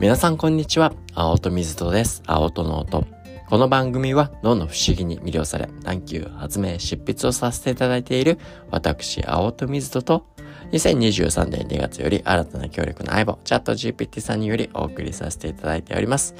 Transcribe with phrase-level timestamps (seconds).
[0.00, 0.94] 皆さんこんにちは。
[1.12, 2.22] 青戸水戸です。
[2.24, 3.04] 青戸の音。
[3.50, 8.38] この番組は脳の不思議に魅了され、探求、発明、執筆をさせていただいている
[8.70, 10.26] 私、青戸水戸と、
[10.72, 16.34] 2023年2月より新たな協力の相棒、チャット GPT さんによりお送りさせていただいております。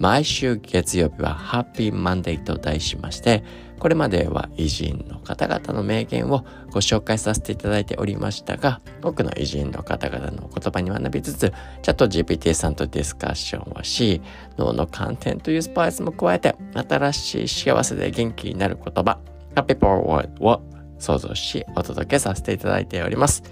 [0.00, 3.44] 毎週月曜日はハッピーマンデーと題しまして、
[3.78, 14.22] これまでは偉人の方々の名言をご紹介させていただいておりましたが、多くの偉人の方々の言葉に学びつつ、チャット GPT さんとディスカッションをし、
[14.56, 19.18] 脳の観点というスパイスも加えて、新しい幸せで元気になる言葉、
[19.54, 20.62] ハッピーパワーを
[20.98, 23.42] 想像し、お届けさせていただいております。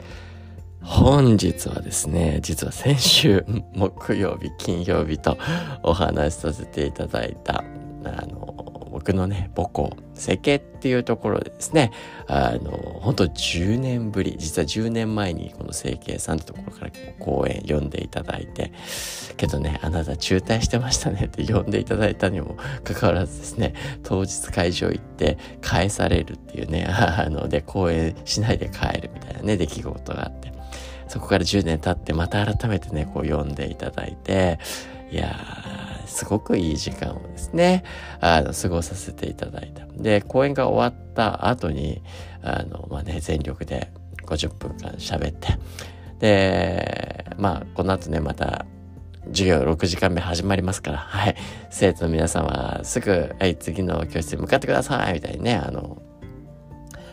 [0.82, 5.36] 本日はですね、実は先週木曜日、金曜日と
[5.82, 7.64] お話しさせていただいた、
[8.04, 11.92] あの、僕のね、母校、設計っていうところでですね、
[12.26, 12.70] あの、
[13.00, 18.72] 本当10年ぶり、実は10年前にこの整形さんってところから講演読んでいただいて、
[19.36, 30.57] けどね、あなた中退してましたねって読んでいただいたにもかかわらずですね、当日会場行って返されるっていうね、あの、で、講演しないで帰るみたいなね、出来事があって、
[31.08, 34.58] そこから10年経ってまた改めてね、こう読んでいただいて、
[35.10, 37.84] いやー、すごくいい時間をですね、
[38.20, 39.86] あの、過ごさせていただいた。
[39.86, 42.02] で、講演が終わった後に、
[42.42, 43.90] あの、まあね、全力で
[44.26, 45.58] 50分間喋って、
[46.18, 48.66] で、まあ、この後ね、また、
[49.28, 51.36] 授業6時間目始まりますから、はい。
[51.70, 56.00] 生徒の皆さんはすぐ、はい、次の教室に向かってくださいみたいにね、あの、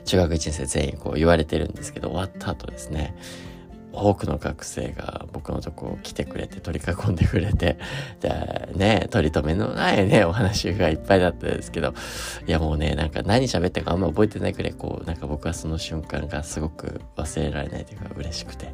[0.05, 3.15] 中学1年生全員こう言われてるんですけど、終わった後ですね、
[3.95, 7.77] 多くの学生が僕のとこ来てくれて取り囲んでくれて、
[8.21, 11.93] で、ね、取り留めのないね、お話がいっぱいだったんですけど、
[12.45, 18.73] いやもうね、なんか何喋ったかあんま覚えてないくらい、こう、なんか僕はその瞬間がすごく忘れられないというか嬉しくて、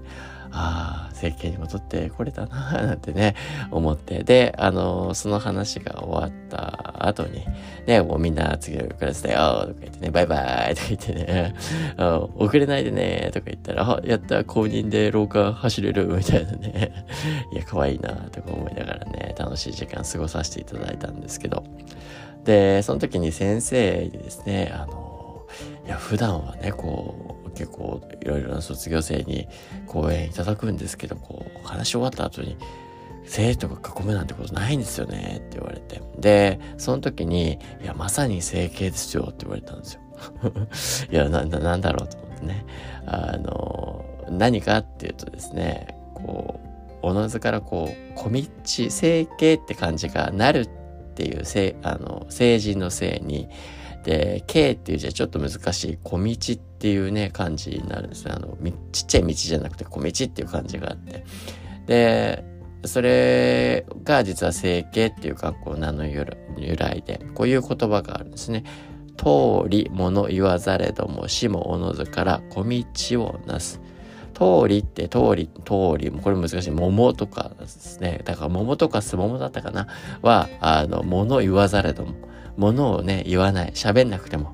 [0.53, 3.35] ああ、整形に戻ってこれたなーなんてね、
[3.71, 4.23] 思って。
[4.23, 7.45] で、あのー、その話が終わった後に、
[7.87, 11.55] ね、もうみんな次のクラスだよとか言ってね、バイバイとか言ってね、
[12.35, 17.05] 遅れないでねとか言ったら、あ、やった、公認で廊下走れるみたいなね。
[17.53, 21.63] いや、可愛いなとか思いながらね、楽しい時間過ごさせていただいたんですけど。
[22.43, 29.47] で、その時に先生にですね、あのー、いや、普段はね、こう、結構いろいろな卒業生に
[29.87, 32.57] 講演いただくんですけど、こう、話し終わった後に、
[33.25, 36.01] 生徒が囲むなんてことないんですよねって言われて。
[36.17, 40.01] で、その時に、いや、まさに整形ですよって言われたんですよ。
[41.11, 42.65] いや、なんだ、なんだろうと思ってね。
[43.05, 46.71] あの、何かっていうとですね、こう、
[47.03, 48.43] おのずからこう、小道、
[48.89, 50.69] 整形って感じがなるっ
[51.15, 53.49] ていう、せあの、成人のせいに、
[54.03, 58.33] で、K っていう字はちょっと難しい小道っていうね、漢字になるんですね。
[58.35, 58.57] あの、
[58.91, 61.23] ちっちゃい道じゃなくて小道っていう漢字があって。
[61.85, 62.43] で、
[62.83, 68.63] それが実は整形っていう学校名の由来で、こういう言葉があるんですね。
[69.17, 73.79] 通り、物言わざれども、死もおのずから小道をなす。
[74.33, 76.71] 通りって通り、通り、これ難しい。
[76.71, 78.21] 桃とかですね。
[78.25, 79.85] だから桃とかすももだったかな？
[80.23, 82.15] は、あの、物言わざれども。
[82.57, 84.53] ものをね、言わない、喋んなくても、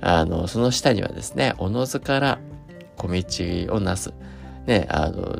[0.00, 2.38] あの、その下にはですね、おのずから
[2.96, 4.12] 小道をなす。
[4.66, 5.38] ね、あの、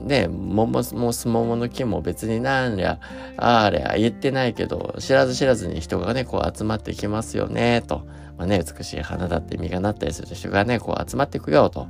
[0.00, 2.98] ね、桃もすももの木も別になんりゃ、
[3.36, 8.06] あれ言ってないけど、知らず知らずに人がね、こう集まってきますよね、と。
[8.36, 11.86] まあね、美しい花だって実がなったりする人がね、こう集まってくよ、と。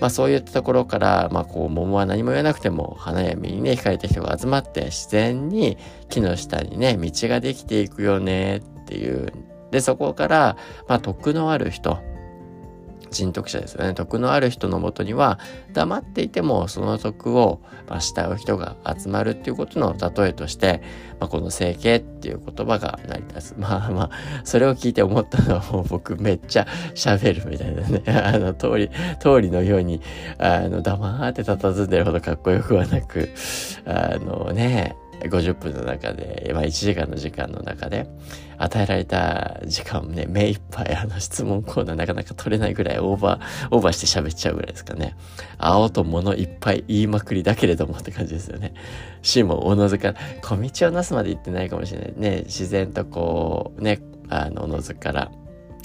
[0.00, 5.76] まあそういったところから、まあこう桃は何も言わなくても花や実にね、惹かれた人が集まって自然に
[6.08, 9.32] 木の下にね、道ができていくよねていう。
[9.70, 11.98] で、そこから、まあ、徳のある人、
[13.10, 13.94] 人徳者ですよね。
[13.94, 15.38] 徳のある人のもとには、
[15.72, 20.82] 黙っていてもその徳を、まあ、慕う人が集まるっていうことの例えとして、
[21.20, 23.54] まあ、この整形っていう言葉が成り立つ。
[23.58, 24.10] まあまあ、
[24.44, 28.02] それを聞いて思ったのは もう僕めっちゃ喋るみたいなね。
[28.12, 30.00] あの、通り、通りのように、
[30.38, 33.30] あの、黙って佇んでるほどかっこよくはなく、
[33.86, 34.96] あのね、
[35.28, 38.08] 50分の中で、まあ1時間の時間の中で、
[38.62, 45.16] 与えられた時間ね、目いっぱいあの質問コーナーなかなか取れないぐらいオーバー、オーバーして喋っちゃうぐらいですかね。
[45.58, 48.74] 青と物いっぱい言いまくりだけれどもって感じですよね。
[49.22, 52.14] 死もおのずから、小道をなすまで行ってないかもしれない。
[52.16, 55.30] ね、自然とこう、ね、あの、おのずから、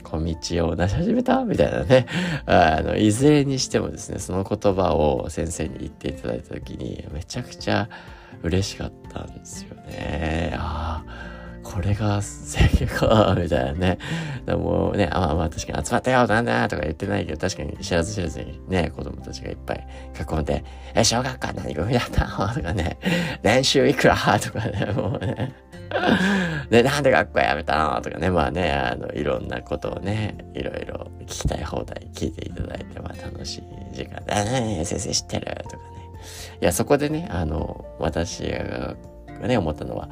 [0.04, 1.44] 小道をなし始めた？
[1.44, 2.06] みたいなね。
[2.46, 7.90] あの、いずれにしてもですね、その言葉を先生に言っていただいた時に、めちゃくちゃ
[8.44, 10.54] 嬉しかったんですよね。
[10.56, 11.37] ああ、
[11.74, 13.98] これが正義か、みたいなね。
[14.46, 19.88] でもね、あ、まあまあ確かに集まったよ、なんだとか言ってないけど、確かに知らず知らずにね、子供たちがいっぱい
[20.18, 20.64] 囲んで、
[20.96, 22.00] え、小学校何組だ？
[22.00, 22.98] ったのとかね、
[23.44, 24.16] 練習いくら？
[24.40, 25.54] とかね、もうね。
[26.70, 28.02] で、なんで学校辞めたの？
[28.02, 35.46] とかね、まあね、あの、いろんなことをね、いろいろ聞きたい放題聞いていただいて、まあ楽しい時間だね、先生知ってる？
[35.64, 35.84] とかね。
[36.62, 38.96] いや、そこでね、あの、私が
[39.40, 40.10] がね、思ったのは、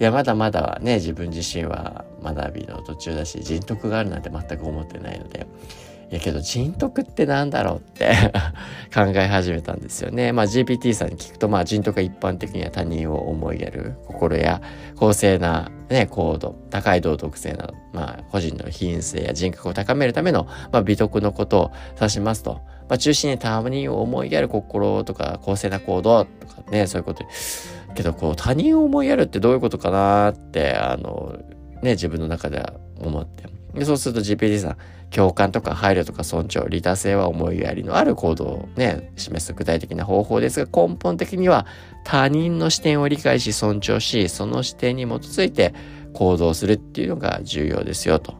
[0.00, 5.46] いや、まだまだね、自分自身は学びの途中だし、人徳があるなんて全く思ってないので、
[6.10, 8.12] いやけど人徳ってなんだろうって
[8.92, 10.32] 考え始めたんですよね。
[10.32, 14.60] まあ GPT さんに聞くと、まあ人徳は一般的には他人を思いやる心や
[14.96, 22.60] 公正なね、行動、高い道徳性など、まあ個人の品性や人格を高めるための、まあ美徳のことを指しますと。
[22.88, 27.24] まあ中心に他人を思いやる心とか公正な行動とかね、そういうこと。
[27.94, 31.38] けどこう他人を思いやるってどういうことかなって、あの、
[31.82, 33.44] ね、自分の中では思って。
[33.74, 34.76] でそうすると GPT さん、
[35.10, 41.66] 共感とか配慮とか尊重、利他性は思いやりのある行動をね、示す具体的な方法ですが、根本的には
[42.04, 45.74] 他人の視点を理解し尊重し、その視点に基づいて
[46.14, 48.34] 行動するっていうのが重要ですよと。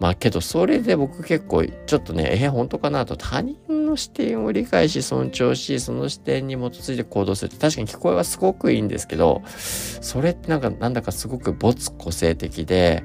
[0.00, 3.16] まあけどそれで僕結構ちょっとね、え、本当かなと。
[3.16, 3.56] 他人
[3.86, 13.04] の視点を理解し尊重し、その視点に基づいて行動するって確かに聞こえはすごくいいんですけど、それってなんかなんだかすごく没個性的で、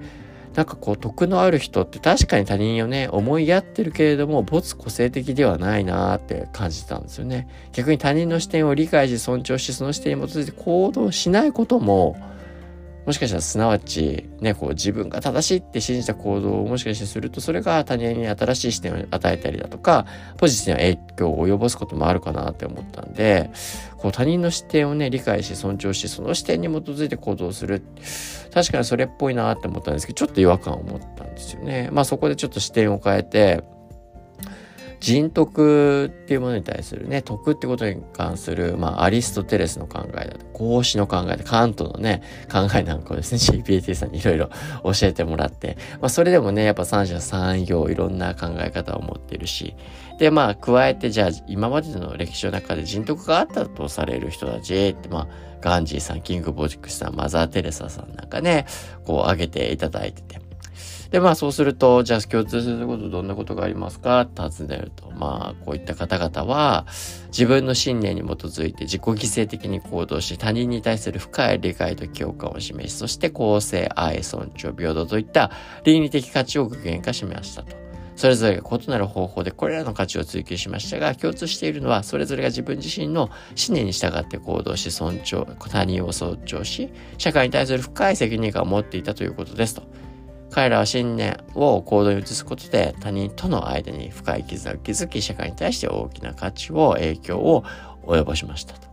[0.56, 7.48] なんかこう徳のある人って確かに他人をね思いやってるけれども没個性的ではないなって感じたんですよね。
[7.72, 12.18] 逆に他人の視点を理解し尊重しその視点に基づいて行動しないことも
[13.06, 20.06] もしかしたらすなわちねこう自分が正しいって信じた行動をもしかしてするとそれが他人に新しい視点を与えたりだとか
[20.38, 23.50] ポジティブな影響を及ぼすこともあるかなって思ったんで
[23.98, 27.82] こう他人の視点をね理解し尊重しその視点に基づいて行動する
[28.54, 31.90] 確かにそれっぽいなって思ったんですけどちょっと違和感を持ったんですよね。
[31.92, 33.64] まあそこでちょっと視点を変えて
[35.00, 44.50] 人徳っていうものに対するね、徳ってことに関する、まあ、アリストテレスの考えだと、孔子の考えで、カントのね、考えなんかをですね、 GPT さんにいろいろ
[44.84, 49.76] 教えてもらって、まあ、それでもね、やっぱ三者三様、いろんな考え方を持ってるし、
[50.20, 55.28] で、まあ、加えて、じゃあ、今までの歴史の中で人徳があったとされる人たちって、まあ、
[55.62, 58.66] ガンジーさん、キングボジックスさん、マザー・テレサさんなんかね、
[59.06, 60.49] こう、挙げていただいてて、
[61.12, 64.22] で、まあそうすると、じゃあ共通することどんなことがありますか？
[64.22, 66.86] って尋ねると、まあこういった方々は
[67.30, 75.50] 自分の信念に基づいて自己犠牲的に行動し他人に対する深い理解と共感を示し、そして公正、愛、尊重、平等といった
[75.84, 77.76] 倫理的価値を具現化しましたと。
[78.16, 89.84] それぞれが異なる方法でこれらの価値を追求しましたが、共通しているのは、それぞれが自分自身の信念に従って行動し、尊重、他人を尊重し、社会に対する深い責任感を持っていたということですと。
[90.52, 97.64] 彼らは信念を行動に移すことで他人との間に深い絆を築き社会に対して大きな価値を影響を
[98.04, 98.90] 及ぼしましたと。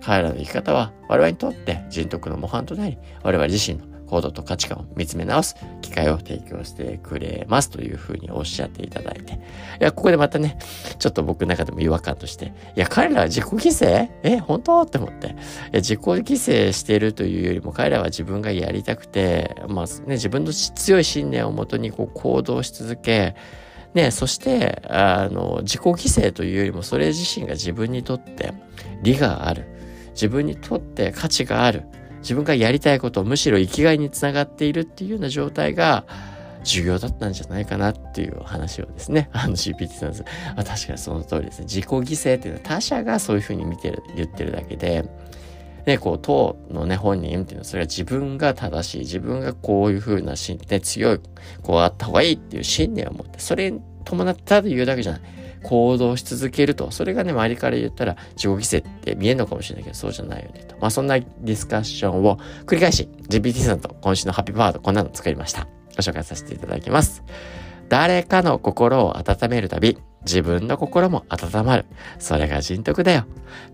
[0.00, 9.34] 彼らの生き方は我々にとって人徳の模範となり我々自身の行動と価値観を見つめ直す機会を提供してくれますというふうにおっしゃっていただいて。
[9.34, 9.36] い
[9.80, 10.58] や、ここでまたね、
[10.98, 14.08] ちょっと僕の中でも違和感として、いや、彼らは自己犠牲？
[14.22, 14.82] え、本当？
[14.82, 15.28] って思って。
[15.28, 15.36] いや、
[15.74, 23.36] 自己犠牲しているというよりも、彼らは自分がやりたくて、まあね、自分の強い信念をもとにこう行動し続け、
[23.94, 28.52] ね、そして、あの、自己犠牲というよりも、それ自身が自分にとって
[29.02, 29.66] 利がある。
[30.12, 31.84] 自分にとって価値がある。
[32.20, 36.04] 自分がやりたいことをむしろ生きがいにつながっているっていうような状態が
[36.64, 40.24] 重要だったんじゃないかなっていう話をですね、 あの CPT さんです。
[40.56, 41.64] あ確かにその通りですね。
[41.66, 45.04] 自己犠牲っていうのは他者がそういうふうに見てる、言ってるだけで、
[45.86, 51.20] ね、こう、当のね、本人っていうのは、それは自分が正しい、自分がこういうふうな信念、強い、
[51.62, 55.20] こうあった方がいいっていう信念を持って、それに伴ったというだけじゃない。
[55.62, 56.90] 行動し続けると。
[56.90, 60.76] それがね、周りから言ったら自己犠牲って見えるのかもしれないけど、そうじゃないよねと。
[60.80, 65.66] まあそんなディスカッションを繰り返し、GPT さんと今週のハッピーパワードこんなの作りました。
[65.96, 67.22] ご紹介させていただきます。
[67.88, 71.86] 誰かの心を温めるたび、自分の心も温まる。
[72.18, 73.24] それが人徳だよ。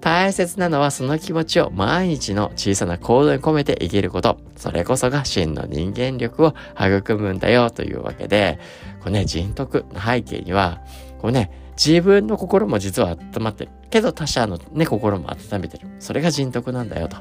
[0.01, 4.39] 大切なのはその気持ちを毎日の小さな行動に込めて生きること。
[4.57, 8.59] それこそが真の人間力を育むんだよというわけで、
[9.01, 10.81] これね、人徳の背景には、
[11.21, 13.71] こうね、自分の心も実は温まってる。
[13.91, 15.89] けど他者のね、心も温めてる。
[15.99, 17.17] それが人徳なんだよと。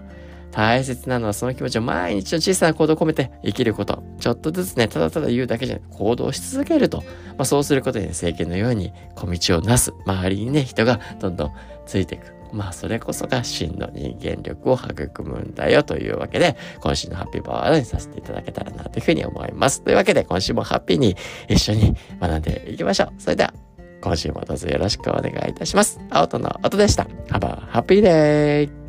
[0.53, 4.03] 大切なのはその気持ちを毎日の小さな行動を込めて生きること。
[4.19, 6.99] ちょっとずつね、ただただ言うだけじゃなく行動し続けると。
[6.99, 7.05] ま
[7.39, 9.93] あ、そうすることで、ね、政権のように小道をなす。
[10.05, 11.51] 周りにね、人がどんどん
[11.87, 12.33] ついていく。
[12.51, 19.81] まあ、それこそが真の人間力を育むんだよというわけで、今週のハッピーパワーにさせていただけたらなというふうに思います。
[19.81, 21.17] というわけで、今週もハッピーに
[21.49, 23.13] 一緒に学んでいきましょう。
[23.17, 23.62] それでは。
[24.03, 25.99] 今週もどうぞよろしくお願いいたします。
[26.09, 27.03] 青との音でした。
[27.29, 28.82] Have a happy day!